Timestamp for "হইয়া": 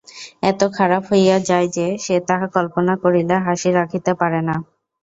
1.11-1.37